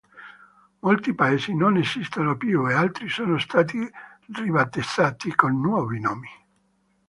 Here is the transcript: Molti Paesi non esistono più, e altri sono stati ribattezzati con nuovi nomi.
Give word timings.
Molti 0.79 1.13
Paesi 1.13 1.53
non 1.53 1.77
esistono 1.77 2.35
più, 2.35 2.67
e 2.67 2.73
altri 2.73 3.07
sono 3.07 3.37
stati 3.37 3.87
ribattezzati 4.33 5.35
con 5.35 5.61
nuovi 5.61 5.99
nomi. 5.99 6.29